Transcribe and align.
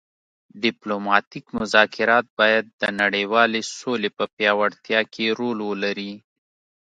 ډیپلوماتیک 0.63 1.45
مذاکرات 1.59 2.25
باید 2.39 2.65
د 2.81 2.83
نړیوالې 3.01 3.61
سولې 3.77 4.09
په 4.17 4.25
پیاوړتیا 4.35 5.01
کې 5.13 5.25
رول 5.39 5.57
ولري 5.69 6.13